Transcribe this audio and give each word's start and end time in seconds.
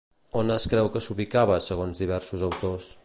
On 0.39 0.53
es 0.53 0.63
creu 0.71 0.89
que 0.95 1.01
s'ubicava 1.07 1.59
segons 1.67 2.03
diversos 2.05 2.49
autors? 2.49 2.91